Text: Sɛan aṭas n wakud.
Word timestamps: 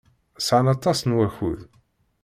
Sɛan 0.45 0.67
aṭas 0.75 0.99
n 1.03 1.15
wakud. 1.17 1.59